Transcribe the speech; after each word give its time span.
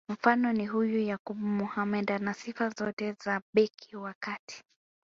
Mfano 0.09 0.53
ni 0.53 0.65
huyu 0.67 0.99
Yakub 0.99 1.37
Mohamed 1.41 2.11
ana 2.11 2.33
sifa 2.33 2.69
zote 2.69 3.11
za 3.13 3.41
beki 3.53 3.95
wa 3.95 4.13
kati 4.19 4.63